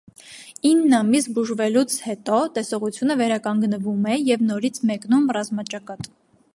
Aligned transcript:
Ինն 0.67 0.95
ամիս 0.99 1.27
բուժվելուց 1.35 1.97
հետո 2.05 2.39
տեսողությունը 2.57 3.19
վերականգնվում 3.21 4.11
է 4.15 4.19
և 4.33 4.43
նորից 4.49 4.83
մեկնում 4.93 5.33
ռազմաճակատ։ 5.39 6.15